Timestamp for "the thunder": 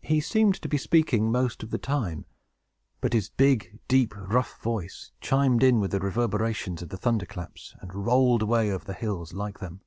6.90-7.26